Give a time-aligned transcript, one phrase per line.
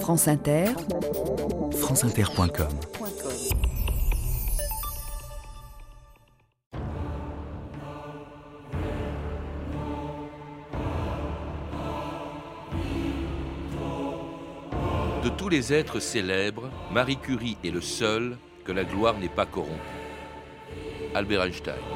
[0.00, 0.66] France Inter,
[1.72, 2.68] franceinter.com
[15.24, 19.46] De tous les êtres célèbres, Marie Curie est le seul que la gloire n'est pas
[19.46, 19.72] corrompue.
[21.14, 21.74] Albert Einstein.«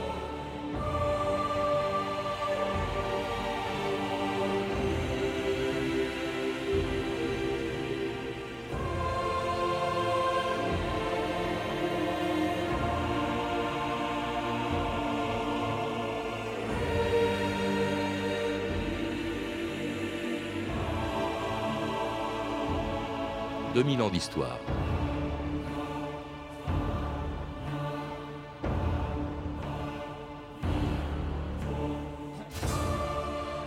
[23.81, 24.59] 2000 ans d'histoire.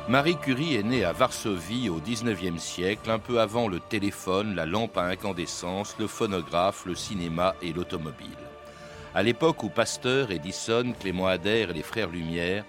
[0.07, 4.67] Marie Curie est née à Varsovie au XIXe siècle, un peu avant le téléphone, la
[4.67, 8.29] lampe à incandescence, le phonographe, le cinéma et l'automobile.
[9.15, 12.65] À l'époque où Pasteur, Edison, Clément Ader et les frères Lumière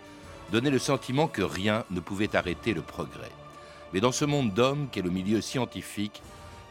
[0.50, 3.32] donnaient le sentiment que rien ne pouvait arrêter le progrès.
[3.92, 6.22] Mais dans ce monde d'hommes qu'est le milieu scientifique,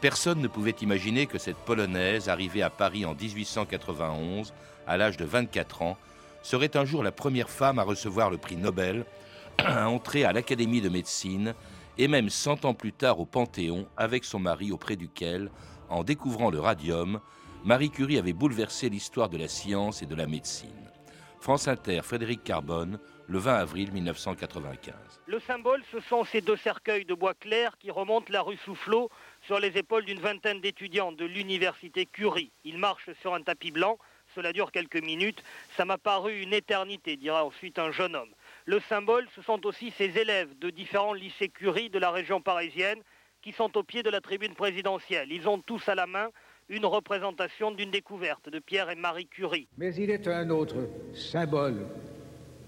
[0.03, 4.53] personne ne pouvait imaginer que cette Polonaise, arrivée à Paris en 1891,
[4.85, 5.97] à l'âge de 24 ans,
[6.41, 9.05] serait un jour la première femme à recevoir le prix Nobel
[9.59, 11.53] à entrer à l'Académie de médecine
[11.97, 15.49] et même 100 ans plus tard au Panthéon avec son mari auprès duquel,
[15.87, 17.21] en découvrant le radium,
[17.63, 20.91] Marie Curie avait bouleversé l'histoire de la science et de la médecine.
[21.39, 24.95] France Inter, Frédéric Carbone, le 20 avril 1995.
[25.25, 29.09] Le symbole, ce sont ces deux cercueils de bois clair qui remontent la rue Soufflot
[29.45, 32.51] sur les épaules d'une vingtaine d'étudiants de l'université Curie.
[32.63, 33.97] Ils marchent sur un tapis blanc,
[34.35, 35.43] cela dure quelques minutes,
[35.75, 38.33] ça m'a paru une éternité, dira ensuite un jeune homme.
[38.65, 42.99] Le symbole, ce sont aussi ces élèves de différents lycées Curie de la région parisienne
[43.41, 45.31] qui sont au pied de la tribune présidentielle.
[45.31, 46.29] Ils ont tous à la main
[46.69, 49.67] une représentation d'une découverte de Pierre et Marie Curie.
[49.77, 51.85] Mais il est un autre symbole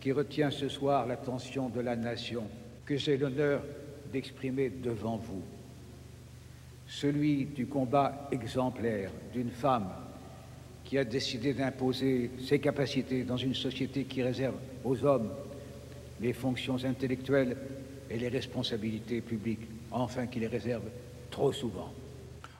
[0.01, 2.43] qui retient ce soir l'attention de la nation
[2.85, 3.63] que j'ai l'honneur
[4.11, 5.43] d'exprimer devant vous.
[6.87, 9.89] Celui du combat exemplaire d'une femme
[10.83, 15.31] qui a décidé d'imposer ses capacités dans une société qui réserve aux hommes
[16.21, 17.57] les fonctions intellectuelles
[18.09, 20.83] et les responsabilités publiques, enfin qui les réserve
[21.31, 21.91] trop souvent.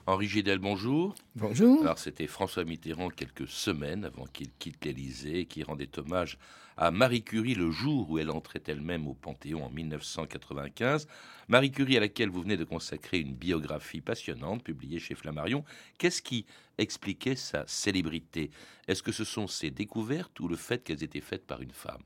[0.06, 1.14] Henri Gidel, bonjour.
[1.34, 1.82] Bonjour.
[1.82, 6.36] Alors c'était François Mitterrand quelques semaines avant qu'il quitte l'Élysée, qui rendait hommage
[6.76, 11.06] à Marie Curie le jour où elle entrait elle-même au Panthéon en 1995.
[11.48, 15.64] Marie Curie à laquelle vous venez de consacrer une biographie passionnante publiée chez Flammarion.
[15.98, 16.44] Qu'est-ce qui
[16.78, 18.50] expliquait sa célébrité?
[18.88, 22.02] Est-ce que ce sont ses découvertes ou le fait qu'elles étaient faites par une femme?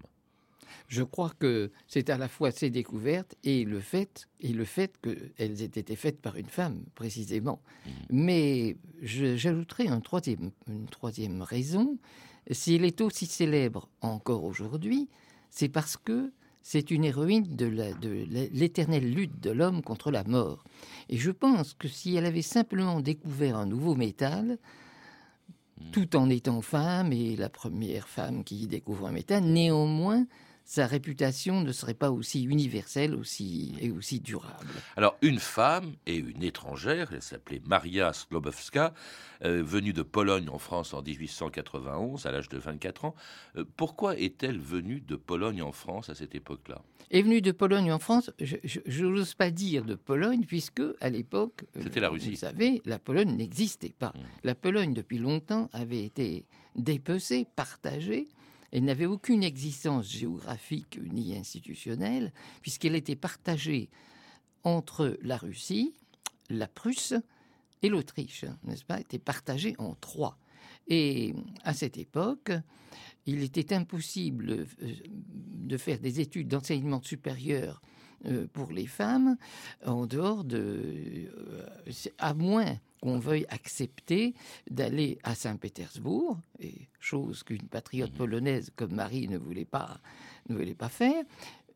[0.87, 4.93] Je crois que c'est à la fois ces découvertes et le fait, et le fait
[5.01, 7.63] qu'elles aient été faites par une femme, précisément.
[7.87, 7.91] Mmh.
[8.11, 11.97] Mais j'ajouterai un troisième, une troisième raison.
[12.51, 15.09] S'il est aussi célèbre encore aujourd'hui,
[15.51, 17.67] c'est parce que c'est une héroïne de
[18.53, 20.65] l'éternelle lutte de l'homme contre la mort.
[21.09, 24.59] Et je pense que si elle avait simplement découvert un nouveau métal,
[25.81, 25.91] mmh.
[25.93, 30.27] tout en étant femme et la première femme qui découvre un métal, néanmoins,
[30.71, 34.69] sa réputation ne serait pas aussi universelle aussi, et aussi durable.
[34.97, 38.95] Alors, une femme et une étrangère, elle s'appelait Maria Slobowska,
[39.45, 43.17] euh, venue de Pologne en France en 1891, à l'âge de 24 ans.
[43.57, 46.83] Euh, pourquoi est-elle venue de Pologne en France à cette époque-là?
[47.11, 51.65] Est venue de Pologne en France, je n'ose pas dire de Pologne, puisque à l'époque,
[51.77, 52.31] euh, c'était la Russie.
[52.31, 54.13] Vous savez, la Pologne n'existait pas.
[54.15, 54.21] Mmh.
[54.45, 56.45] La Pologne, depuis longtemps, avait été
[56.77, 58.29] dépecée, partagée.
[58.73, 62.33] Elle n'avait aucune existence géographique ni institutionnelle,
[62.63, 63.91] puisqu'elle était partagée
[64.63, 65.95] entre la Russie,
[66.49, 67.15] la Prusse
[67.83, 70.39] et l'Autriche, n'est-ce pas, était partagée en trois.
[70.89, 72.53] Et à cette époque,
[73.27, 77.81] il était impossible euh, de faire des études d'enseignement supérieur
[78.53, 79.37] pour les femmes
[79.87, 84.35] en dehors de, euh, à moins qu'on veuille accepter
[84.71, 90.01] d'aller à Saint-Pétersbourg, et chose qu'une patriote mmh polonaise comme Marie ne voulait pas,
[90.49, 91.25] ne voulait pas faire.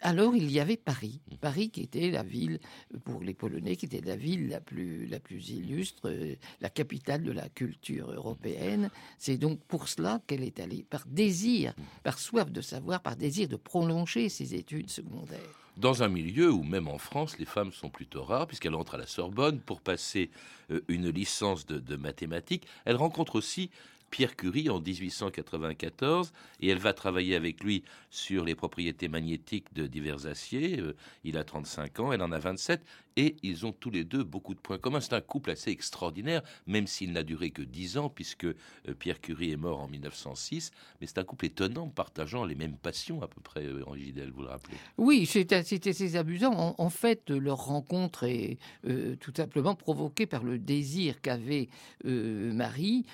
[0.01, 1.37] Alors il y avait Paris, mmh.
[1.37, 2.61] Paris qui était la ville
[3.05, 7.23] pour les Polonais, qui était la ville la plus la plus illustre, euh, la capitale
[7.23, 8.91] de la culture européenne.
[9.17, 11.83] C'est donc pour cela qu'elle est allée par désir, mmh.
[12.03, 16.63] par soif de savoir, par désir de prolonger ses études secondaires dans un milieu où
[16.63, 20.31] même en France, les femmes sont plutôt rares, puisqu'elle entre à la Sorbonne pour passer
[20.71, 22.67] euh, une licence de, mathématiques.
[22.85, 23.71] Elle rencontre aussi
[24.11, 29.87] Pierre Curie en 1894 et elle va travailler avec lui sur les propriétés magnétiques de
[29.87, 30.79] divers aciers.
[30.79, 30.95] Euh,
[31.25, 32.81] il a 35 ans, elle en a 27
[33.17, 35.01] et ils ont tous les deux beaucoup de points communs.
[35.01, 38.55] C'est un couple assez extraordinaire, même s'il n'a duré que 10 ans, puisque euh,
[38.99, 40.71] Pierre Curie est mort en 1906.
[41.01, 44.31] Mais c'est un couple étonnant, partageant les mêmes passions à peu près, euh, Henri Gidel,
[44.31, 46.75] vous le rappelez Oui, c'était assez amusant.
[46.79, 51.69] En, fait, leur rencontre est euh, tout simplement provoquée par le désir qu'avait
[52.05, 53.05] Marie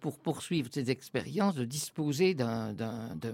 [0.00, 2.74] pour poursuivre ses expériences, de disposer d'un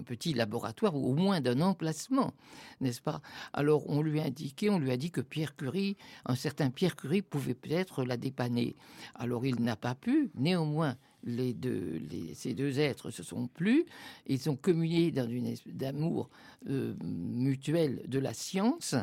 [0.04, 2.34] petit laboratoire ou au moins d'un emplacement,
[2.80, 3.20] n'est-ce pas?
[3.52, 6.96] Alors, on lui a indiqué, on lui a dit que Pierre Curie un certain Pierre
[6.96, 8.76] Curie pouvait peut-être la dépanner.
[9.14, 10.96] Alors il n'a pas pu, néanmoins,
[11.26, 13.84] ces deux êtres se sont plus,
[14.26, 16.28] ils ont communié dans une d'amour
[16.68, 18.94] euh, mutuel de la science.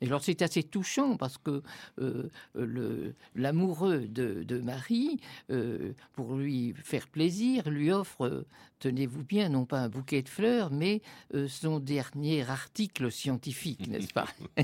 [0.00, 1.62] Et alors c'est assez touchant parce que
[2.00, 5.20] euh, l'amoureux de, Marie,
[5.50, 8.44] euh, pour lui faire plaisir, lui offre,
[8.80, 11.02] tenez-vous bien, non pas un bouquet de fleurs, mais
[11.48, 14.26] son dernier article scientifique, n'est-ce pas?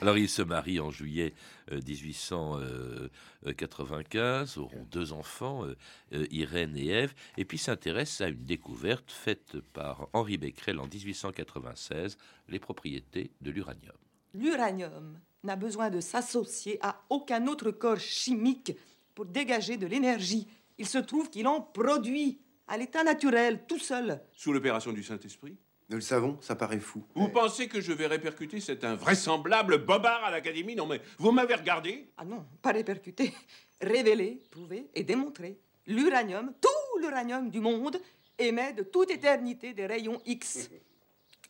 [0.00, 1.32] Alors ils se marient en juillet
[1.70, 5.76] 1895, euh, auront deux enfants, euh,
[6.12, 10.86] euh, Irène et Ève, et puis s'intéressent à une découverte faite par Henri Becquerel en
[10.86, 12.16] 1896,
[12.48, 13.96] les propriétés de l'uranium.
[14.34, 18.72] L'uranium n'a besoin de s'associer à aucun autre corps chimique
[19.14, 20.48] pour dégager de l'énergie.
[20.78, 24.20] Il se trouve qu'il en produit à l'état naturel, tout seul.
[24.32, 25.58] Sous l'opération du Saint-Esprit?
[25.90, 27.04] Nous le savons, ça paraît fou.
[27.14, 30.74] Vous pensez que je vais répercuter cet invraisemblable bobard à l'Académie?
[30.74, 33.32] Non mais, vous m'avez regardé Ah non, pas répercuter.
[33.80, 35.58] Révéler, prouver et démontrer.
[35.86, 38.00] L'uranium, tout l'uranium du monde,
[38.38, 40.70] émet de toute éternité des rayons X.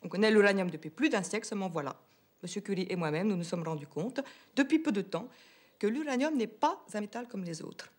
[0.03, 1.95] On connaît l'uranium depuis plus d'un siècle, seulement voilà.
[2.43, 4.19] Monsieur Curie et moi-même, nous nous sommes rendus compte,
[4.55, 5.29] depuis peu de temps,
[5.79, 7.91] que l'uranium n'est pas un métal comme les autres.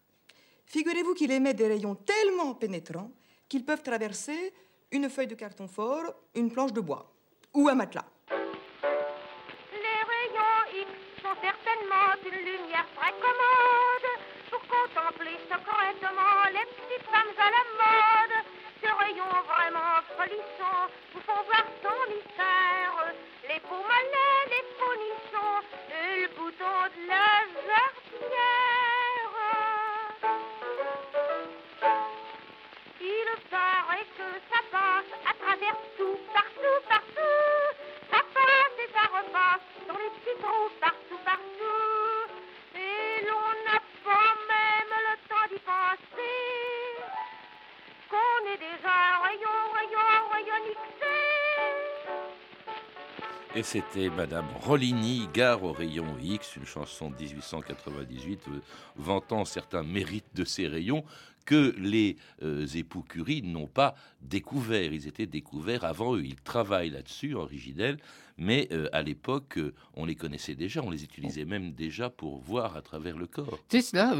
[0.66, 3.10] Figurez-vous qu'il émet des rayons tellement pénétrants
[3.48, 4.52] qu'ils peuvent traverser
[4.92, 7.12] une feuille de carton fort, une planche de bois
[7.54, 8.04] ou un matelas.
[8.30, 10.90] Les rayons X
[11.22, 14.08] sont certainement une lumière très commode
[14.50, 18.44] pour contempler secrètement les petites femmes à la mode.
[18.80, 22.05] Ces rayons vraiment folissants vous font voir son
[53.56, 58.60] Et c'était Madame Roligny, Gare au rayon X, une chanson de 1898 euh,
[58.96, 61.04] vantant certains mérites de ces rayons
[61.46, 64.92] que les euh, époux Curie n'ont pas découvert.
[64.92, 66.24] Ils étaient découverts avant eux.
[66.24, 67.96] Ils travaillent là-dessus, originel,
[68.36, 72.38] mais euh, à l'époque, euh, on les connaissait déjà, on les utilisait même déjà pour
[72.38, 73.58] voir à travers le corps.
[73.68, 74.14] C'est cela,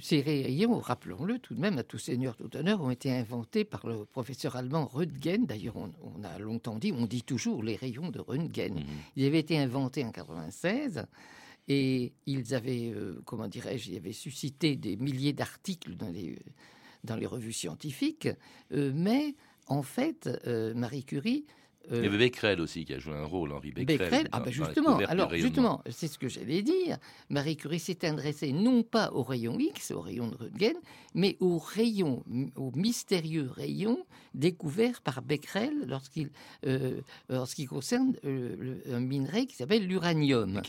[0.00, 3.86] ces rayons, rappelons-le tout de même, à tout seigneur, tout honneur, ont été inventés par
[3.86, 5.44] le professeur allemand Röntgen.
[5.44, 5.90] D'ailleurs, on,
[6.24, 8.74] a longtemps dit, on dit toujours les rayons de Röntgen.
[8.74, 8.84] Mhm.
[9.16, 11.04] Ils avaient été inventés en 96.
[11.68, 16.38] Et ils avaient, euh, comment dirais-je, ils avaient suscité des milliers d'articles dans les,
[17.04, 18.28] dans les revues scientifiques.
[18.72, 19.34] Euh, mais
[19.66, 21.44] en fait, euh, Marie Curie
[21.90, 24.28] il y avait Becquerel aussi qui a joué un rôle, Henri Becquerel.
[24.32, 26.98] ah ben justement, alors justement, c'est ce que j'allais dire.
[27.30, 30.76] Marie Curie s'est adressée non pas au rayon X, au rayon de Röntgen,
[31.14, 32.22] mais au rayon,
[32.56, 33.98] au mystérieux rayon
[34.34, 36.30] découvert par Becquerel lorsqu'il,
[36.66, 40.60] euh, lorsqu'il concerne euh, un minerai qui s'appelle l'uranium.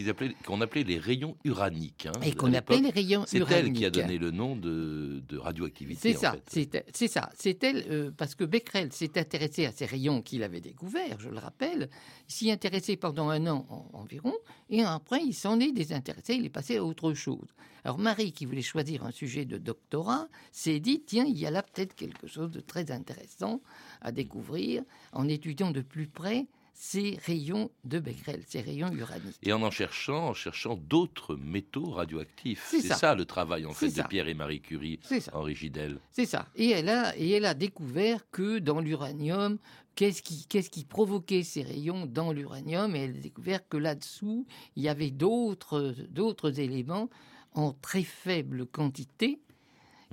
[0.45, 2.07] Qu'on appelait, les rayons uraniques.
[2.07, 3.47] Hein, Et qu'on appelait les rayons uraniques.
[3.49, 6.13] C'est elle qui a donné le nom de, radioactivité.
[6.13, 7.29] C'est ça, c'est ça.
[7.35, 11.29] C'est elle, euh, parce que Becquerel s'est intéressé à ces rayons qu'il avait découverts, je
[11.29, 11.89] le rappelle,
[12.27, 14.35] s'y intéressé pendant un an environ,
[14.69, 17.47] et après il s'en est désintéressé, il est passé à autre chose.
[17.83, 21.51] Alors Marie, qui voulait choisir un sujet de doctorat, s'est dit, tiens, il y a
[21.51, 23.61] là peut-être quelque chose de très intéressant
[24.01, 26.47] à découvrir en étudiant de plus près
[26.81, 29.37] ces rayons de Becquerel, ces rayons uraniques.
[29.43, 32.65] Et en en cherchant, en cherchant d'autres métaux radioactifs.
[32.69, 33.15] C'est ça.
[33.15, 34.97] le travail en fait de Pierre et Marie Curie,
[35.33, 35.99] Henri Gidel.
[36.11, 36.47] C'est ça.
[36.55, 39.57] Et elle a et elle a découvert que dans l'uranium,
[39.99, 44.89] qu'est-ce qui provoquait ces rayons dans l'uranium Et elle a découvert que là-dessous, il y
[44.89, 47.09] avait d'autres éléments
[47.53, 49.39] en très faible quantité.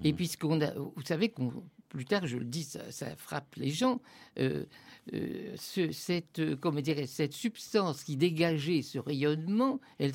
[0.03, 0.17] Et mmh.
[0.17, 1.53] puisqu'on a, vous savez qu'on
[1.89, 4.01] plus tard, je le dis, ça, frappe les gens.
[4.39, 4.65] Euh,
[5.15, 10.13] euh, cette, comment cette substance qui dégageait ce rayonnement, elle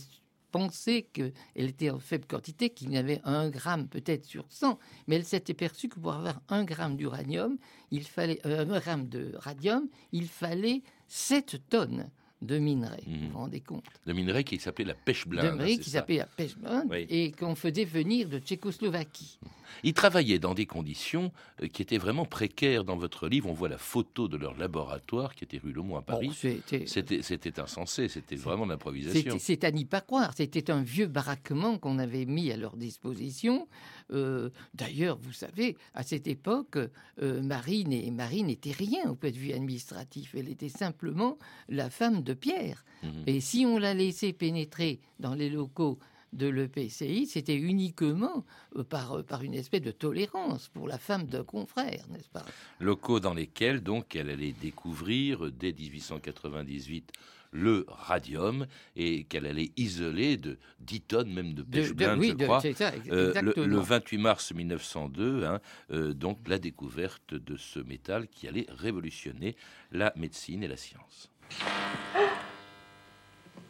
[0.51, 5.15] pensé qu'elle était en faible quantité, qu'il y avait un gramme peut-être sur 100, mais
[5.15, 7.58] elle s'était perçue que pour avoir un gramme d'uranium,
[7.91, 12.10] il fallait euh, un gramme de radium, il fallait 7 tonnes
[12.41, 13.03] de minerais.
[13.05, 15.45] Vous vous rendez compte De minerais qui s'appelait la pêche blinde.
[15.45, 17.05] De minerais qui s'appelait la pêche blinde Oui.
[17.10, 19.39] et qu'on faisait venir de Tchécoslovaquie.
[19.83, 21.31] Ils travaillaient dans des conditions
[21.62, 22.83] euh, qui étaient vraiment précaires.
[22.83, 25.95] Dans votre livre, on voit la photo de leur laboratoire qui était rue Le Mont
[25.95, 26.27] à Paris.
[26.27, 29.38] Bon, c'était- insensé, c'était vraiment de l'improvisation.
[29.39, 30.33] C'est à n'y pas croire.
[30.36, 33.67] C'était un vieux baraquement qu'on avait mis à leur disposition.
[34.12, 36.77] Euh, D'ailleurs, vous savez, à cette époque,
[37.22, 40.36] euh, Marie n'était rien au point de vue administratif.
[40.36, 41.38] Elle était simplement
[41.70, 42.84] la femme de Pierre.
[43.03, 43.24] Mhm.
[43.27, 46.00] Et si on la laissait pénétrer dans les locaux
[46.34, 48.46] de l'EPCI, c'était uniquement
[48.77, 52.46] euh, par, euh, par une espèce de tolérance pour la femme d'un confrère, n'est-ce pas?
[52.80, 57.12] Locaux dans lesquels donc elle allait découvrir dès 1898
[57.51, 58.65] le radium
[58.96, 62.43] et qu'elle allait isoler de 10 tonnes même de pêche de- blinde, oui, je de-
[62.46, 62.62] crois.
[62.62, 63.81] c'est ça, Euh, le- le, exactement.
[63.81, 65.60] 28 mars 1902, hein,
[65.91, 69.55] euh, donc la découverte de ce métal qui allait révolutionner
[69.91, 71.29] la médecine et la science.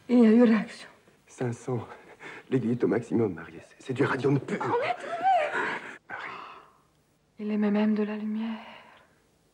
[0.09, 0.87] Il y a eu réaction.
[1.27, 1.87] 500.
[2.49, 3.53] L'aiguille est au maximum, Marie.
[3.79, 4.77] C'est- du radium pur.
[7.39, 8.59] Il aimait même de la lumière.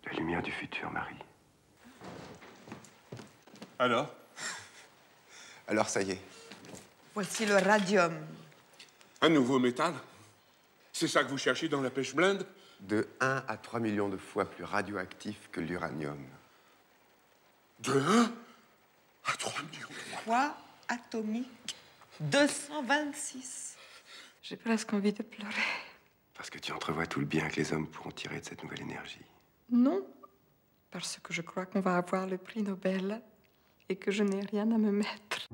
[0.06, 1.16] La lumière du futur, Marie.
[3.80, 4.14] Alors?
[5.68, 6.22] Alors ça y est.
[7.14, 8.14] Voici le radium.
[9.22, 9.94] Un nouveau métal
[10.94, 12.46] C'est ça que vous cherchez dans la pêche blinde?
[12.82, 16.20] De 1 à 3 millions de fois plus radioactif que l'uranium.
[17.80, 18.32] De 1
[19.26, 19.88] à 3 millions.
[20.24, 20.56] Poids
[20.88, 21.76] atomique
[22.20, 23.76] 226.
[24.44, 25.52] J'ai presque envie de pleurer.
[26.36, 28.82] Parce que tu entrevois tout le bien que les hommes pourront tirer de cette nouvelle
[28.82, 29.26] énergie.
[29.72, 30.06] Non,
[30.92, 33.22] parce que je crois qu'on va avoir le prix Nobel
[33.90, 35.48] et que je n'ai rien à me mettre.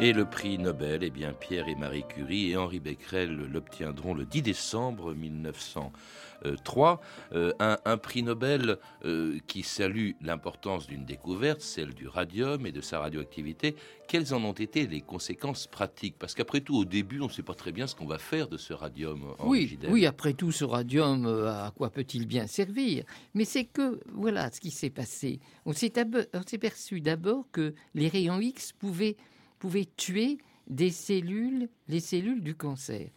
[0.00, 4.24] Et le prix Nobel, eh bien, Pierre et Marie Curie et Henri Becquerel l'obtiendront le
[4.24, 7.00] 10 décembre 1903.
[7.32, 12.70] Euh, un, un prix Nobel euh, qui salue l'importance d'une découverte, celle du radium et
[12.70, 13.74] de sa radioactivité.
[14.06, 16.14] Quelles en ont été les conséquences pratiques?
[16.16, 18.46] Parce qu'après tout, au début, on ne sait pas très bien ce qu'on va faire
[18.46, 19.34] de ce radium.
[19.40, 23.02] Oui, oui, après tout, ce radium, euh, à quoi peut-il bien servir?
[23.34, 25.40] Mais c'est que, voilà ce qui s'est passé.
[25.66, 29.16] On s'est abo- on s'est perçu d'abord que les rayons X pouvaient,
[29.58, 30.38] pouvaient tuer
[30.68, 33.10] des cellules, les cellules du cancer.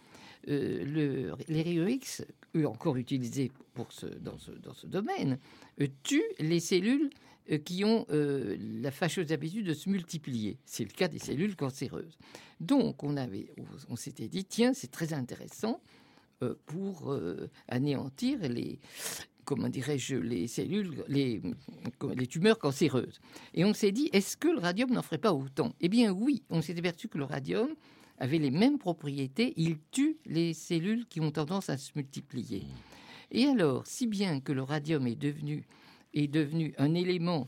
[0.48, 5.38] Euh, le- les rayons X, eux encore utilisés dans, ce, domaine,
[5.79, 7.10] euh, tuent les cellules
[7.51, 10.57] euh, qui ont euh, la fâcheuse habitude de se multiplier.
[10.65, 12.17] C'est le cas des cellules cancéreuses.
[12.60, 15.81] Donc, on, s'était dit, tiens, c'est très intéressant
[16.65, 17.15] pour
[17.67, 18.79] anéantir les,
[19.45, 21.41] comment dirais-je, les cellules, les,
[22.15, 23.19] les tumeurs cancéreuses.
[23.53, 25.74] Et on s'est dit, est-ce que le radium n'en ferait pas autant?
[25.81, 27.69] Eh bien oui, on s'est aperçu que le radium
[28.17, 32.63] avait les mêmes propriétés, il tue les cellules qui ont tendance à se multiplier.
[33.31, 35.65] Et alors, si bien que le radium est devenu,
[36.13, 37.48] est devenu un élément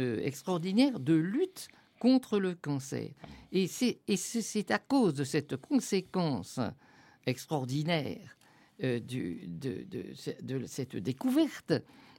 [0.00, 1.68] euh, extraordinaire de lutte
[2.00, 3.10] contre le cancer.
[3.52, 6.58] Et c'est à cause de cette conséquence
[7.26, 8.37] extraordinaire
[8.84, 11.72] euh, du- de, de ce- de cette découverte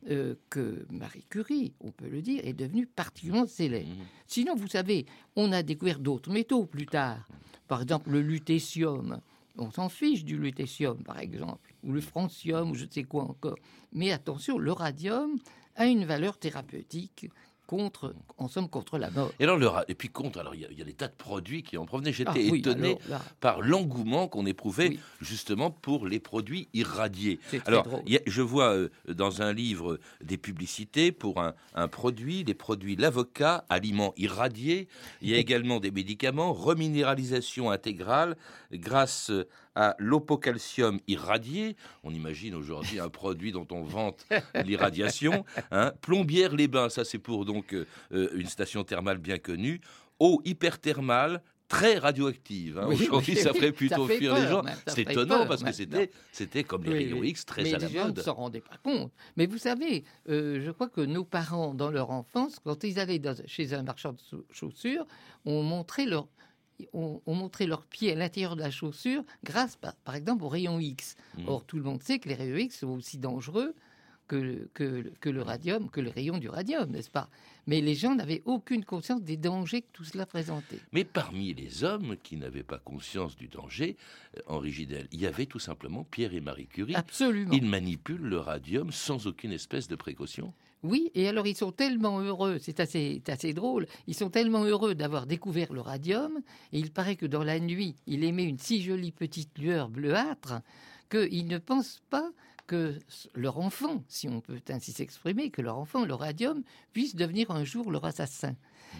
[0.09, 3.89] euh, que Marie Curie, on peut le dire, est devenue particulièrement célèbre.
[4.27, 7.27] Sinon, vous savez, on a découvert d'autres métaux plus tard.
[7.67, 9.19] Par exemple, le lutécium.
[9.57, 13.23] On s'en fiche du lutécium, par exemple, ou le francium, ou je ne sais quoi
[13.23, 13.57] encore.
[13.91, 15.37] Mais attention, le radium
[15.75, 17.29] a une valeur thérapeutique
[17.69, 19.31] contre, en somme, contre la mort.
[19.39, 21.07] Et alors, le et puis contre, alors il y, a- il y a des tas
[21.07, 22.11] de produits qui en provenaient.
[22.11, 27.39] J'étais Ah oui, étonné alors par l'engouement qu'on éprouvait justement pour les produits irradiés.
[27.67, 27.83] Alors,
[28.17, 32.95] a- je vois euh, dans un livre des publicités pour un, un produit, les produits
[32.95, 34.87] l'avocat, aliments irradiés.
[35.21, 38.35] Il y a également des médicaments, reminéralisation intégrale
[38.73, 39.31] grâce
[39.75, 41.75] à l'opocalcium irradié.
[42.03, 44.25] On imagine aujourd'hui un produit dont on vante
[44.65, 45.45] l'irradiation.
[45.71, 45.91] hein.
[46.01, 49.81] Plombière les bains, ça c'est pour donc euh, euh, une station thermale bien connue.
[50.19, 51.41] Eau hyperthermale.
[51.67, 52.79] Très radioactive.
[52.79, 52.85] hein.
[52.87, 54.63] Oui, Aujourd'hui, oui, ça ferait ça plutôt fait fuir les gens.
[54.87, 55.99] C'est étonnant peur parce que maintenant.
[55.99, 57.21] c'était, c'était comme les Oui, rayons.
[57.23, 58.17] X très Mais à la les gens mode.
[58.17, 59.11] ne s'en rendaient pas compte.
[59.37, 63.19] Mais vous savez, euh, je crois que nos parents, dans leur enfance, quand ils allaient
[63.19, 65.05] dans- chez un marchand de chau- chaussures,
[65.45, 66.27] on montrait leur
[66.93, 70.49] on, on montrait leurs pieds à l'intérieur de la chaussure grâce, par, par exemple, aux
[70.49, 71.15] rayons X.
[71.37, 71.45] Mhm.
[71.47, 73.75] Or, tout le monde sait que les rayons X sont aussi dangereux
[74.27, 77.29] que, le- que, que le radium, que les rayons du radium, n'est-ce pas?
[77.65, 80.79] Mais les gens n'avaient aucune conscience des dangers que tout cela présentait.
[80.91, 83.97] Mais parmi les hommes qui n'avaient pas conscience du danger,
[84.37, 86.95] euh, Henri Gidel, il y avait tout simplement Pierre et Marie Curie.
[86.95, 87.51] Absolument.
[87.53, 90.53] Ils manipulent le radium sans aucune espèce de précaution.
[90.81, 94.95] Oui, et alors ils sont tellement heureux, c'est assez, assez drôle, ils sont tellement heureux
[94.95, 96.39] d'avoir découvert le radium,
[96.71, 100.61] et il paraît que dans la nuit, il émet une si jolie petite lueur bleuâtre
[101.09, 102.31] qu'ils ne pensent pas
[102.65, 102.97] que
[103.33, 107.63] leur enfant, si on peut ainsi s'exprimer, que leur enfant, le radium, puisse devenir un
[107.63, 108.55] jour leur assassin.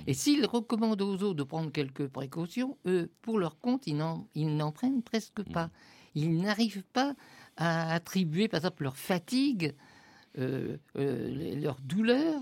[0.08, 4.72] Et s'ils recommandent aux autres de prendre quelques précautions, eux, pour leur compte, ils n'en
[4.72, 5.70] prennent presque pas.
[6.16, 7.14] Ils n'arrivent pas
[7.58, 9.76] à attribuer, par exemple, leur fatigue,
[10.96, 12.42] leur douleur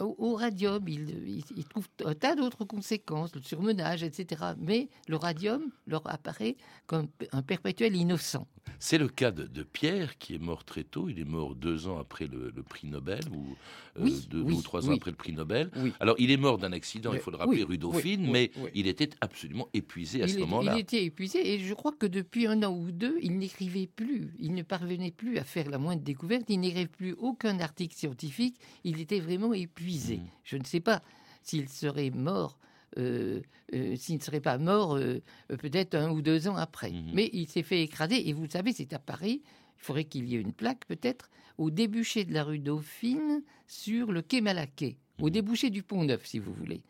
[0.00, 0.86] au, radium.
[0.88, 4.42] Ils, trouvent un tas d'autres conséquences, le surmenage, etc.
[4.58, 8.46] Mais le radium leur apparaît comme un perpétuel innocent.
[8.78, 11.08] C'est le cas de, Pierre qui est mort très tôt.
[11.08, 13.56] Il est mort deux ans après le, prix Nobel ou
[13.98, 15.70] euh, deux ou trois ans après le prix Nobel.
[16.00, 19.10] Alors il est mort d'un accident, il faut le rappeler, rue Dauphine, mais il était
[19.20, 20.74] absolument épuisé à ce moment-là.
[20.76, 24.32] Il était épuisé et je crois que depuis un an ou deux, il n'écrivait plus.
[24.38, 26.44] Il ne parvenait plus à faire la moindre découverte.
[26.48, 28.56] Il n'écrivait plus aucun article scientifique.
[28.84, 29.87] Il était vraiment épuisé.
[29.88, 30.26] Mmh.
[30.44, 31.02] Je ne sais pas
[31.42, 32.58] s'il serait mort
[32.96, 33.42] euh,
[33.74, 36.90] euh, s'il ne serait pas mort euh, peut-être un ou deux ans après.
[36.90, 37.10] Mhm.
[37.12, 40.36] Mais il s'est fait écraser, et vous savez, c'est à Paris, il faudrait qu'il y
[40.36, 45.26] ait une plaque peut-être, au débouché de la rue Dauphine, sur le quai Malaquais, au
[45.26, 45.30] mhm.
[45.30, 46.80] débouché du Pont Neuf, si vous voulez,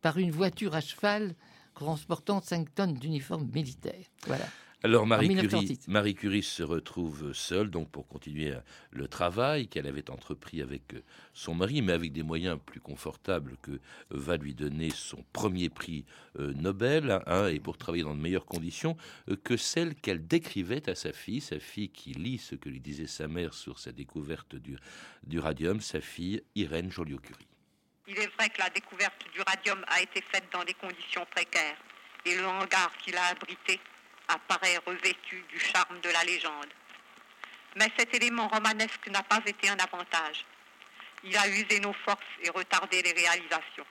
[0.00, 1.34] par une voiture à cheval
[1.74, 4.06] transportant 5 tonnes d'uniformes militaires.
[4.26, 4.46] Voilà.
[4.84, 8.60] Alors Marie Curie, Marie Curie, se retrouve seule donc pour continuer euh,
[8.90, 13.56] le travail qu'elle avait entrepris avec euh, son mari, mais avec des moyens plus confortables
[13.62, 16.04] que va lui donner son premier prix
[16.38, 18.94] euh, Nobel, hein, et pour travailler dans de meilleures conditions
[19.42, 23.06] que celles qu'elle décrivait à sa fille, sa fille qui lit ce que lui disait
[23.06, 24.76] sa mère sur sa découverte du,
[25.22, 27.48] du radium, sa fille Irène Joliot-Curie.
[28.06, 31.78] Il est vrai que la découverte du radium a été faite dans des conditions précaires,
[32.26, 33.80] et le hangar qu'il a abrité
[34.28, 36.72] apparaît revêtu du charme de la légende.
[37.76, 40.44] Mais cet élément romanesque n'a pas été un avantage.
[41.24, 43.86] Il a usé nos forces et retardé les réalisations.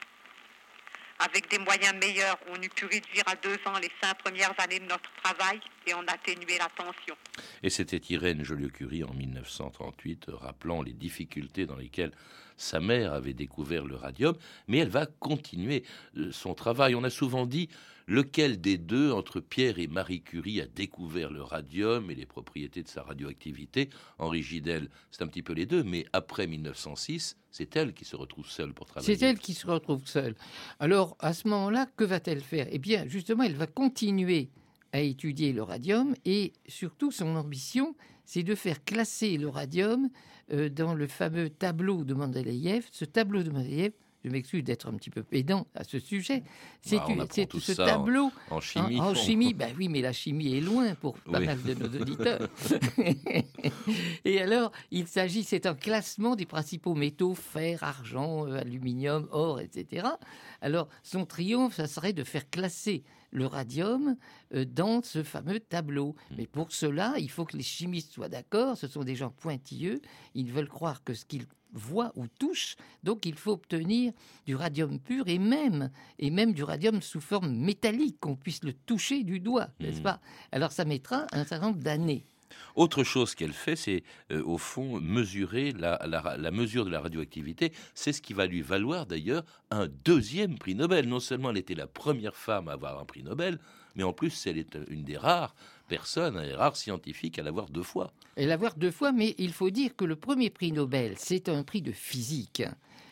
[1.20, 4.80] Avec des moyens meilleurs, on eût pu réduire à deux ans les cinq premières années
[4.80, 7.16] de notre travail et en atténuer la tension.
[7.62, 12.12] Et c'était Irène Joliot-Curie en 1938, rappelant les difficultés dans lesquelles
[12.58, 14.36] sa mère avait découvert le radium,
[14.68, 15.84] mais elle va continuer
[16.18, 16.96] euh, son travail.
[16.96, 17.70] On a souvent dit
[18.08, 22.84] lequel des deux, entre Pierre et Marie Curie, a découvert le radium et les propriétés
[22.84, 23.90] de sa radioactivité?
[24.20, 28.16] Henri Gidel, c'est un petit peu les deux, mais après 1906, c'est elle qui se
[28.16, 29.16] retrouve seule pour travailler.
[29.16, 30.36] C'est elle qui se retrouve seule.
[30.80, 32.68] Alors, à ce moment-là, que va-t-elle faire?
[32.72, 34.50] Eh bien, justement, elle va continuer
[34.92, 40.10] à étudier le radium et surtout son ambition, c'est de faire classer le radium
[40.52, 42.86] euh, dans le fameux tableau de Mendeleïev.
[42.92, 43.92] Ce tableau de Mendeleïev,
[44.24, 46.44] je m'excuse d'être un petit peu pédant à ce sujet.
[46.82, 49.00] C'est bah, ce tableau en, chimie.
[49.00, 52.48] En, chimie, ben oui, mais la chimie est loin pour pas mal de nos auditeurs.
[54.26, 59.60] et alors, il s'agit, c'est un classement des principaux métaux fer, argent, euh, aluminium, or,
[59.60, 60.08] etc.
[60.62, 64.16] Alors, son triomphe, ça serait de faire classer le radium
[64.54, 66.16] euh, dans ce fameux tableau.
[66.32, 66.36] Hmm.
[66.38, 68.78] Mais pour cela, il faut que les chimistes soient d'accord.
[68.78, 70.02] Ce sont des gens pointilleux.
[70.36, 74.14] Ils veulent croire que ce qu'ils voient ou touchent, donc il faut obtenir
[74.46, 78.74] du radium pur et même, et même du radium sous forme métallique, qu'on puisse le
[78.74, 80.04] toucher du doigt, n'est-ce hmm.
[80.04, 80.22] pas?
[80.52, 82.26] Alors ça mettra un certain nombre d'années.
[82.76, 86.00] Autre chose qu'elle fait, c'est euh, au fond mesurer la,
[86.52, 87.72] mesure de la radioactivité.
[87.94, 91.08] C'est ce qui va lui valoir d'ailleurs un deuxième prix Nobel.
[91.08, 93.60] Non seulement elle était la première femme à avoir un prix Nobel,
[93.96, 95.56] mais en plus elle est une des rares
[95.88, 98.12] personnes, un des rares scientifiques à l'avoir deux fois.
[98.38, 101.64] Et l'avoir deux fois, mais il faut dire que le premier prix Nobel, c'est un
[101.64, 102.64] prix de physique.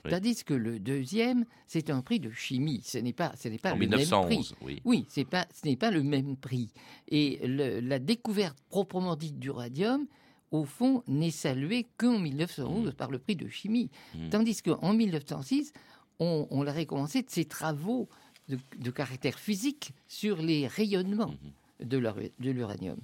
[0.10, 2.82] Tandis que le deuxième, c'est un prix de chimie.
[2.84, 4.54] Ce n'est pas, ce n'est pas le même prix.
[4.62, 6.72] Oui, oui c'est pas, ce n'est pas le même prix.
[7.08, 10.08] Et la découverte proprement dite du radium,
[10.52, 12.92] au fond, n'est saluée qu'en 1911 mmh.
[12.94, 13.90] par le prix de chimie.
[14.16, 14.30] Mmh.
[14.30, 15.72] Tandis qu'en 1906,
[16.20, 18.10] on, on l'a récompensé de ses travaux
[18.50, 21.36] de, caractère physique sur les rayonnements
[21.82, 21.86] mmh.
[21.86, 22.98] de l'uranium.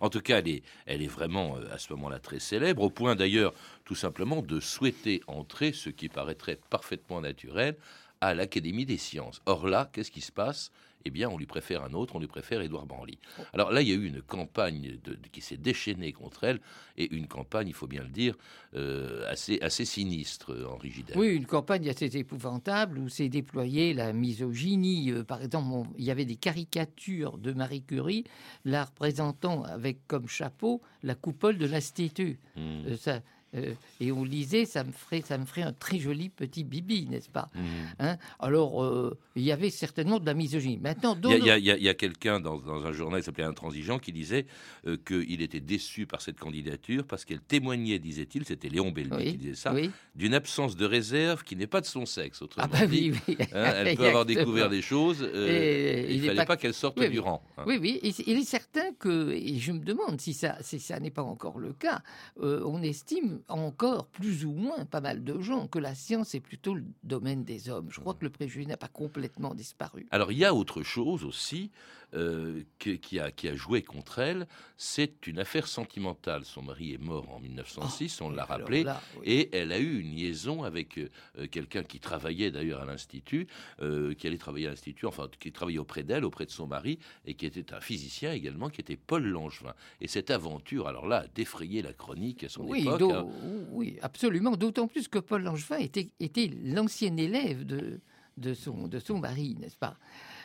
[0.00, 0.42] En tout cas,
[0.86, 4.60] elle est, vraiment euh, à ce moment-là très célèbre, au point d'ailleurs tout simplement de
[4.60, 7.76] souhaiter entrer, ce qui paraîtrait parfaitement naturel,
[8.20, 9.40] à l'Académie des sciences.
[9.46, 10.72] Or là, qu'est-ce qui se passe?
[11.04, 13.18] Eh bien, on lui préfère un autre, on lui préfère Édouard Branly.
[13.52, 14.98] Alors là, il y a eu une campagne
[15.32, 16.60] qui s'est déchaînée contre elle,
[16.96, 18.34] et une campagne, il faut bien le dire,
[18.74, 21.16] euh, assez, assez sinistre, Henri Gidel.
[21.16, 25.12] Oui, une campagne assez épouvantable où s'est déployée la misogynie.
[25.12, 28.24] Euh, par exemple, il y avait des caricatures de Marie Curie,
[28.64, 32.38] la représentant avec comme chapeau la coupole de l'Institut.
[32.56, 32.86] Hmm.
[32.86, 33.20] Euh, ça,
[33.54, 37.06] euh, et on lisait, ça me ferait, ça me ferait un très joli petit bibi,
[37.06, 37.60] n'est-ce pas Mmh.
[38.00, 40.76] Hein Alors, euh, il y avait certainement de la misogynie.
[40.78, 44.46] Maintenant, Il y a, quelqu'un dans, dans un journal qui s'appelait Intransigeant qui disait
[44.86, 49.30] euh, qu'il était déçu par cette candidature parce qu'elle témoignait, disait-il, c'était Léon Bellamy Oui,
[49.32, 49.90] qui disait ça, oui.
[50.14, 52.42] d'une absence de réserve qui n'est pas de son sexe.
[52.42, 55.22] Autrement Ah bah dit, oui, hein, elle peut avoir découvert des choses.
[55.22, 57.42] Et il ne fallait pas, qu'elle sorte du rang.
[57.56, 57.64] hein.
[57.66, 57.98] Oui, oui.
[58.02, 61.22] Et il est certain que, et je me demande si ça, si ça n'est pas
[61.22, 62.02] encore le cas,
[62.40, 66.74] on estime encore plus ou moins pas mal de gens que la science est plutôt
[66.74, 67.88] le domaine des hommes.
[67.90, 70.06] Je crois que le préjugé n'a pas complètement disparu.
[70.10, 71.70] Alors il y a autre chose aussi
[72.14, 76.44] euh, qui, a, qui a joué contre elle, c'est une affaire sentimentale.
[76.44, 79.22] Son mari est mort en 1906, on l'a rappelé, là, oui.
[79.26, 83.46] et elle a eu une liaison avec euh, euh, quelqu'un qui travaillait d'ailleurs à l'Institut,
[83.82, 86.98] euh, qui allait travailler à l'Institut, enfin qui travaillait auprès d'elle, auprès de son mari,
[87.26, 89.74] et qui était un physicien également, qui était Paul Langevin.
[90.00, 93.02] Et cette aventure, alors là, a défrayé la chronique à son Oui, époque.
[93.02, 93.26] hein.
[93.70, 94.56] oui, absolument.
[94.56, 98.00] D'autant plus que Paul Langevin était, était l'ancien élève de,
[98.36, 99.96] de, son, de son mari, n'est-ce pas?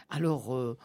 [0.09, 0.77] Alors, euh,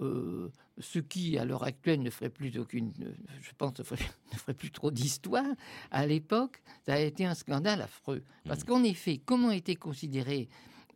[0.00, 2.92] euh, ce qui, à l'heure actuelle, ne ferait plus aucune,
[3.40, 5.46] je pense, ne ferait, ne ferait plus trop d'histoire,
[5.90, 8.22] à l'époque, ça a été un scandale affreux.
[8.44, 10.48] Parce qu'en effet, comment était considérée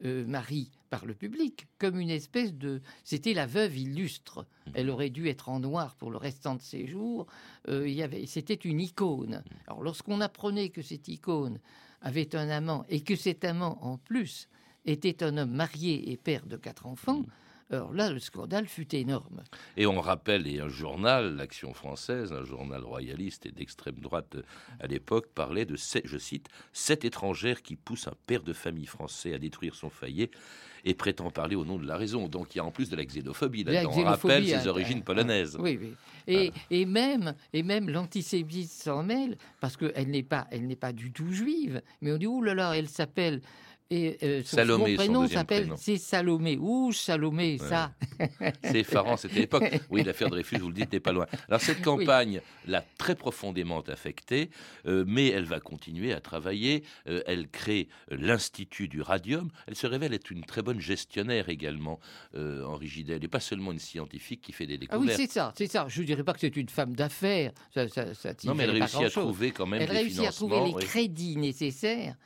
[0.04, 2.80] euh, Marie par le public comme une espèce de...
[3.02, 4.46] C'était la veuve illustre.
[4.74, 7.26] Elle aurait dû être en noir pour le restant de ses jours.
[7.68, 9.42] Euh, il y avait, c'était une icône.
[9.66, 11.58] Alors lorsqu'on apprenait que cette icône
[12.00, 14.48] avait un amant et que cet amant en plus
[14.84, 17.24] était un homme marié et père de quatre enfants,
[17.70, 19.42] alors là le scandale fut énorme.
[19.76, 24.42] Et on rappelle, et un journal, l'Action française, un journal royaliste et d'extrême droite euh,
[24.80, 28.86] à l'époque, parlait de, sept- je cite, sept étrangères qui poussent un père de famille
[28.86, 30.30] français à détruire son foyer
[30.84, 32.28] et prétend parler au nom de la raison.
[32.28, 33.92] Donc il y a en plus de la xénophobie là-dedans.
[33.94, 35.56] On rappelle ses origines polonaises.
[35.60, 35.94] Oui, oui.
[36.26, 40.92] Et, et même, et même l'antisémitisme s'en mêle, parce qu'elle n'est pas, elle n'est pas
[40.92, 41.82] du tout juive.
[42.00, 43.40] Mais on dit, ouh là là, elle s'appelle.
[43.90, 46.58] Et euh, son Salomé, son prénom s'appelle, c'est Salomé.
[46.60, 47.92] Ouh, Salomé, ça.
[48.62, 49.64] C'est effarant, c'était l'époque.
[49.88, 51.26] Oui, l'affaire Dreyfus, vous le dites, n'est pas loin.
[51.48, 54.50] Alors cette campagne l'a très profondément affectée,
[54.86, 56.84] euh, mais elle va continuer à travailler.
[57.08, 59.48] Euh, elle crée euh, l'Institut du Radium.
[59.66, 61.98] Elle se révèle être une très bonne gestionnaire également,
[62.36, 65.16] Henri Gidel, et pas seulement une scientifique qui fait des Ah oui, découvertes.
[65.16, 65.86] c'est ça, c'est ça.
[65.88, 67.52] Je ne dirais pas que c'est une femme d'affaires.
[67.72, 70.32] Ça, ça, ça Non, mais elle réussit à trouver quand même Elle des réussit à
[70.32, 70.82] trouver les oui.
[70.84, 72.16] crédits nécessaires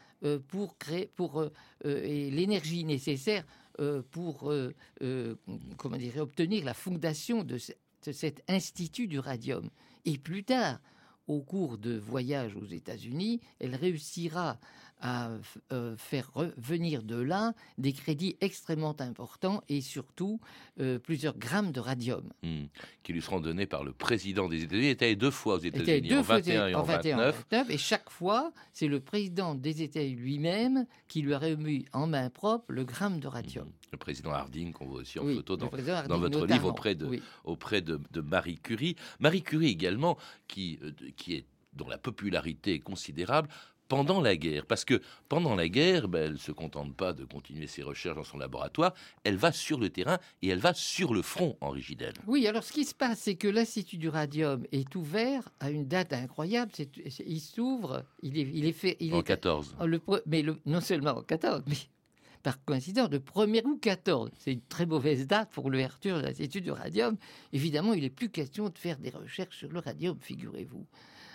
[0.49, 1.51] pour créer, pour euh,
[1.85, 3.45] euh, l'énergie nécessaire
[3.81, 5.35] euh, pour euh, euh,
[5.79, 9.71] comment dire obtenir la fondation de cet institut du radium.
[10.05, 10.79] Et plus tard,
[11.27, 14.59] au cours de voyages aux États-Unis, elle réussira
[15.03, 15.31] à
[15.73, 20.41] euh, faire revenir de là des crédits extrêmement importants et surtout
[20.81, 22.23] euh, plusieurs grammes de radium.
[22.43, 22.67] Hmm.
[23.03, 24.87] qui lui seront donnés par le président des États-Unis.
[24.87, 27.47] Il était allé deux fois aux États-Unis, en fois 21 et en 21, 29.
[27.51, 32.07] 29, et chaque fois, c'est le président des États lui-même qui lui a remis en
[32.07, 33.71] main propre le gramme de radium.
[33.91, 37.07] Le président Harding, qu'on voit aussi en Oui, photo dans, votre notamment, livre auprès de,
[37.07, 37.23] oui.
[37.45, 38.97] auprès de, de Marie Curie.
[39.21, 40.17] Marie Curie également,
[40.49, 43.49] qui, euh, qui est, dont la popularité est considérable
[43.93, 44.65] pendant la guerre.
[44.65, 48.17] Parce que pendant la guerre, ben, elle ne se contente pas de continuer ses recherches
[48.17, 51.83] dans son laboratoire, elle va sur le terrain et elle va sur le front, Henri
[51.83, 52.15] Gidel.
[52.27, 55.87] Oui, alors ce qui se passe, c'est que l'Institut du radium est ouvert à une
[55.87, 56.73] date incroyable.
[56.75, 56.89] C'est,
[57.27, 58.97] il s'ouvre, il est, il est fait.
[58.99, 59.77] Il En est, 14.
[59.79, 61.77] Oh, le pre- mais le- non seulement en 14, mais
[62.43, 64.31] par coïncidence, le 1er août 14.
[64.39, 67.19] C'est une très mauvaise date pour l'ouverture de l'Institut du radium.
[67.53, 70.87] Évidemment, il n'est plus question de faire des recherches sur le radium, figurez-vous.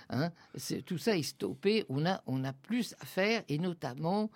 [0.09, 0.31] Hein,
[0.85, 1.85] tout ça est stoppé.
[1.89, 4.29] On a, on a plus à faire, et notamment,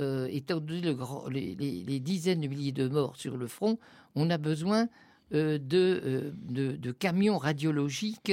[0.00, 3.46] euh, étant donné le grand- les, les- les dizaines de milliers de morts sur le
[3.48, 3.78] front,
[4.14, 4.88] on a besoin
[5.34, 8.32] euh, de, euh, de, de camions radiologiques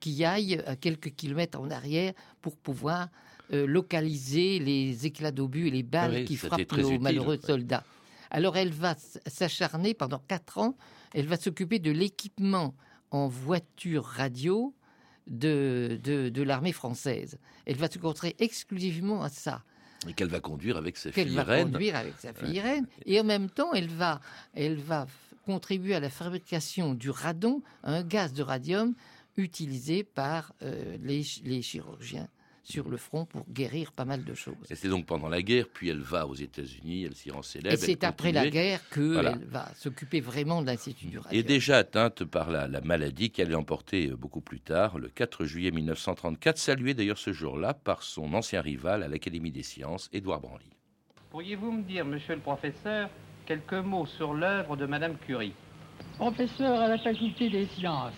[0.00, 3.08] qui aillent à quelques kilomètres en arrière pour pouvoir
[3.50, 7.46] localiser les éclats d'obus et les balles oui, qui frappent nos utile, malheureux ouais.
[7.46, 7.84] soldats.
[8.30, 8.94] Alors elle va
[9.26, 10.76] s'acharner pendant quatre ans,
[11.12, 12.74] elle va s'occuper de l'équipement
[13.10, 14.74] en voiture radio
[15.26, 17.38] de, de, de l'armée française.
[17.66, 19.62] Elle va se concentrer exclusivement à ça
[20.08, 21.72] Et qu'elle va conduire avec sa fille va Irène.
[21.72, 22.54] conduire avec sa fille Ouais.
[22.56, 22.86] Irène.
[23.06, 24.20] Et en même temps, elle va,
[24.54, 25.06] elle va
[25.46, 28.94] contribuer à la fabrication du radon, un gaz de radium
[29.36, 32.28] utilisé par euh, les, les chirurgiens
[32.64, 34.54] sur le front pour guérir pas mal de choses.
[34.70, 37.74] Et c'est donc pendant la guerre, puis elle va aux États-Unis, elle s'y rend célèbre.
[37.74, 39.34] Et c'est après la guerre qu'elle Voilà.
[39.48, 41.42] va s'occuper vraiment de l'Institut du Et radium.
[41.44, 45.44] déjà atteinte par la, la maladie qu'elle allait emporter euh, beaucoup plus tard, le 4
[45.44, 50.40] juillet 1934, saluée d'ailleurs ce jour-là par son ancien rival à l'Académie des sciences, Édouard
[50.40, 50.64] Branly.
[51.30, 53.10] Pourriez-vous me dire, monsieur le professeur,
[53.44, 55.52] quelques mots sur l'œuvre de Madame Curie?
[56.16, 58.14] Professeur à la faculté des sciences,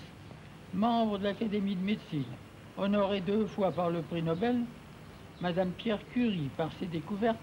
[0.75, 2.25] membre de l'Académie de médecine,
[2.77, 4.65] honoré deux fois par le prix Nobel,
[5.41, 7.37] Madame Pierre Curie, par ses découvertes,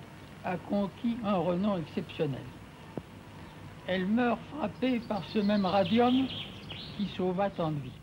[0.44, 2.46] a conquis un renom exceptionnel.
[3.88, 6.28] Elle meurt frappée par ce même radium
[6.98, 8.03] qui sauva tant de vies.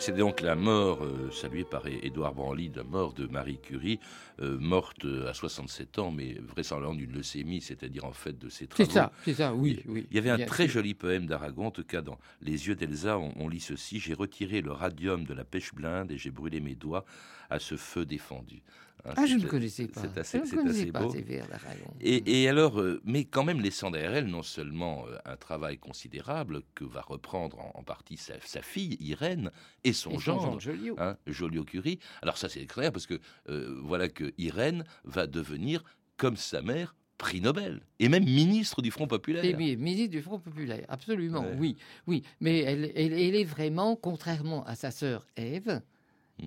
[0.00, 3.98] C'est donc la mort, euh, saluée par Édouard Branly, la mort de Marie Curie,
[4.40, 8.68] euh, morte euh, à 67 ans, mais vraisemblablement d'une leucémie, c'est-à-dire en fait de ses
[8.68, 8.88] travaux.
[8.88, 10.06] C'est ça, c'est ça, oui, oui.
[10.10, 12.76] Il y avait un bien très joli poème d'Aragon, en tout cas dans Les yeux
[12.76, 16.30] d'Elsa, on, on lit ceci J'ai retiré le radium de la pêche blinde et j'ai
[16.30, 17.04] brûlé mes doigts
[17.50, 18.62] à ce feu défendu.
[19.04, 20.00] Hein, Ah, je ne connaissais pas.
[20.02, 21.12] C'est assez, je ne c'est connaissais pas beau.
[21.12, 21.94] d'Aragon.
[22.00, 25.78] Et, et alors, euh, mais quand même laissant derrière elle non seulement euh, un travail
[25.78, 29.50] considérable que va reprendre en, en partie sa, sa fille Irène
[29.84, 30.96] et son Et gendre, gendre Joliot.
[30.98, 31.98] hein, Joliot-Curie.
[32.22, 35.84] Alors ça c'est extraordinaire parce que euh, voilà que Irène va devenir
[36.16, 39.44] comme sa mère prix Nobel et même ministre du Front populaire.
[39.44, 41.56] Et bien, ministre du Front populaire, absolument, Ouais.
[41.58, 42.22] oui, oui.
[42.40, 45.80] Mais elle, elle- elle est vraiment, contrairement à sa sœur Ève.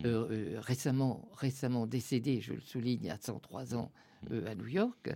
[0.05, 3.91] Euh, euh, récemment, récemment décédée, je le souligne, à 103 ans
[4.23, 4.29] Mm.
[4.31, 5.09] euh, à New York,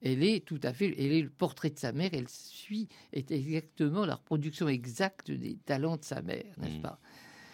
[0.00, 3.30] elle est tout à fait, elle est le portrait de sa mère, elle suit, est
[3.30, 7.00] exactement la reproduction exacte des talents de sa mère, n'est-ce pas?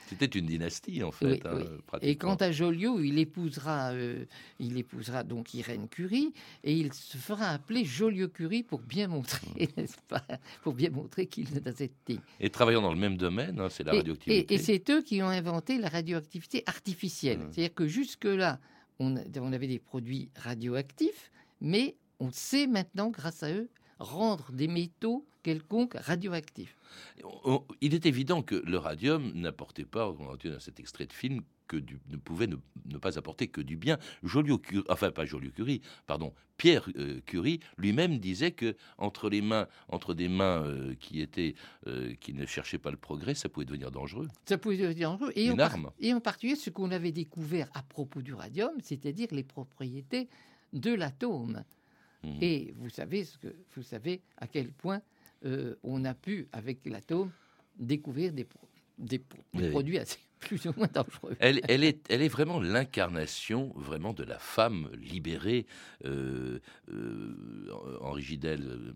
[0.08, 1.26] C'était une dynastie en fait.
[1.26, 1.58] Oui, hein,
[1.92, 1.98] oui.
[2.02, 4.24] Et quant à Joliot, il épousera, euh,
[4.58, 6.32] il épousera donc Irène Curie
[6.64, 9.80] et il se fera appeler Joliot-Curie pour bien montrer, Mm.
[9.80, 10.24] n'est-ce pas,
[10.62, 11.92] pour bien montrer qu'il est dans cette.
[12.40, 14.54] Et travaillant dans le même domaine, hein, c'est la Et- radioactivité.
[14.54, 17.38] Et, et c'est eux qui ont inventé la radioactivité artificielle.
[17.38, 17.48] Mm.
[17.52, 18.58] C'est-à-dire que jusque-là,
[18.98, 23.68] on, on avait des produits radioactifs, mais on sait maintenant, grâce à eux,
[23.98, 26.76] rendre des métaux quelconques radioactifs.
[27.80, 31.12] Il est évident que le radium n'apportait pas, on a entendu dans cet extrait de
[31.12, 32.56] film, que du, ne pouvait ne,
[32.86, 33.98] ne pas apporter que du bien.
[34.22, 40.14] Joliot-Curie, enfin pas Joliot-Curie, pardon, Pierre euh, Curie lui-même disait que entre les mains, entre
[40.14, 41.54] des mains euh, qui étaient,
[41.86, 44.28] euh, qui ne cherchaient pas le progrès, ça pouvait devenir dangereux.
[44.46, 45.32] Ça pouvait devenir dangereux.
[45.36, 45.90] Et, en Une par- arme.
[46.00, 50.28] et en particulier ce qu'on avait découvert à propos du radium, c'est-à-dire les propriétés
[50.72, 51.62] de l'atome.
[52.24, 52.38] Mhm.
[52.42, 55.00] Et vous savez, ce que, vous savez à quel point
[55.44, 57.30] euh, on a pu, avec l'atome,
[57.78, 59.70] découvrir des, pro- des, pro- des Oui, oui.
[59.70, 61.36] produits assez plus ou moins dangereux.
[61.40, 65.66] Elle, elle est, elle est vraiment l'incarnation vraiment de la femme libérée,
[66.04, 66.58] euh,
[66.90, 68.94] euh, Henri Gidel, euh,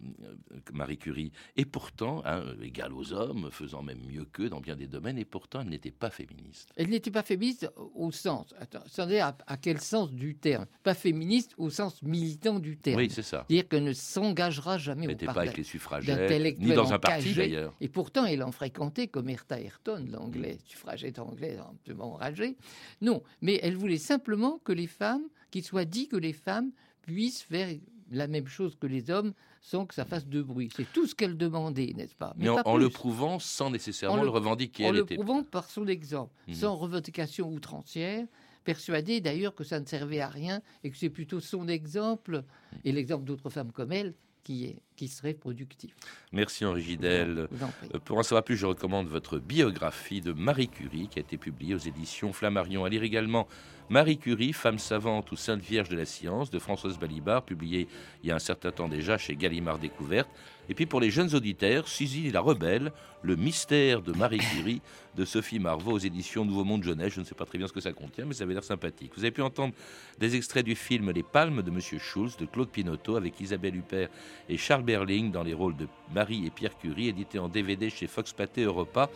[0.72, 1.33] Marie Curie.
[1.57, 5.24] Et pourtant, hein, égale aux hommes, faisant même mieux qu'eux dans bien des domaines, et
[5.24, 6.70] pourtant elle n'était pas féministe.
[6.76, 10.66] Elle n'était pas féministe au sens, attendez, à, à quel sens du terme?
[10.83, 12.98] Pas féministe au sens militant du terme.
[12.98, 13.44] Oui, c'est ça.
[13.48, 17.35] C'est-à-dire qu'elle ne s'engagera jamais Elle n'était pas avec les suffragettes, ni dans un parti,
[17.35, 17.74] d'ailleurs.
[17.81, 20.11] Et pourtant, elle en fréquentait comme Erta Ayrton, Mm.
[20.12, 22.57] l'anglais, suffragette anglais, absolument enragé.
[23.01, 26.71] Non, mais elle voulait simplement que les femmes, qu'il soit dit que les femmes
[27.03, 27.68] puissent faire
[28.11, 30.68] la même chose que les hommes sans que ça fasse de bruit.
[30.77, 32.35] C'est tout ce qu'elle demandait, n'est-ce pas?
[32.37, 34.85] Mais en, pas en le prouvant sans nécessairement En le, revendiquer.
[34.85, 35.14] En elle le était...
[35.14, 36.55] prouvant par son exemple, Mhm.
[36.55, 38.27] sans revendication outrancière,
[38.64, 42.45] persuadée d'ailleurs que ça ne servait à rien et que c'est plutôt son exemple
[42.85, 45.94] et l'exemple d'autres femmes comme elle qui, est, qui serait productif.
[46.33, 47.48] Merci Henri Gidel.
[47.94, 51.37] Euh, Pour en savoir plus, je recommande votre biographie de Marie Curie qui a été
[51.37, 52.85] publiée aux éditions Flammarion.
[52.85, 53.46] À lire également
[53.92, 57.88] Marie Curie, femme savante ou sainte vierge de la science de Françoise Balibar, publiée
[58.22, 60.31] il y a un certain temps déjà chez Gallimard Découverte.
[60.70, 64.81] Et puis pour les jeunes auditeurs, Suzy la rebelle, le mystère de Marie Curie
[65.14, 67.12] de Sophie Marvaux aux éditions Nouveau Monde Jeunesse.
[67.12, 69.12] Je ne sais pas très bien ce que ça contient, mais ça avait l'air sympathique.
[69.14, 69.74] Vous avez pu entendre
[70.18, 74.09] des extraits du film Les Palmes de Monsieur Schulz de Claude Pinotto avec Isabelle Huppert
[74.48, 78.07] et Charles Berling dans les rôles de Marie et Pierre Curie, édité en DVD chez
[78.07, 79.11] Fox Pathé Europa,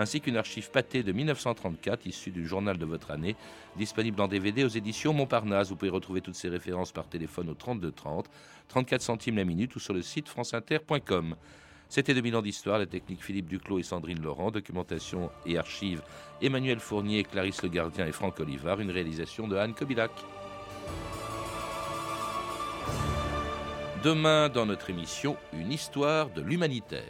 [0.00, 3.36] ainsi qu'une archive pâtée de 1934 issue du journal de votre année,
[3.76, 5.68] disponible en DVD aux éditions Montparnasse.
[5.68, 8.30] Vous pouvez retrouver toutes ces références par téléphone au 32 30,
[8.68, 11.36] 34 centimes la minute ou sur le site franceinter.com.
[11.88, 16.02] C'était 2000 ans d'histoire, la technique Philippe Duclos et Sandrine Laurent, documentation et archives
[16.40, 20.12] Emmanuel Fournier, Clarisse Le Gardien et Franck Olivard, une réalisation de Anne Kobilac.
[24.02, 27.04] Demain, dans notre émission, une histoire de l'humanitaire.